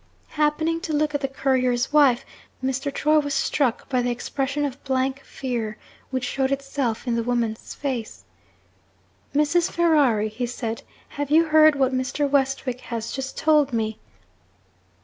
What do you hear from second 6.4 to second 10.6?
itself in the woman's face. 'Mrs. Ferrari,' he